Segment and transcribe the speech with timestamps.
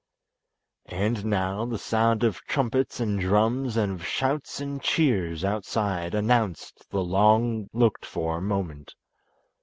[0.87, 6.89] And now the sound of trumpets and drums and of shouts and cheers outside announced
[6.89, 8.95] the long looked for moment.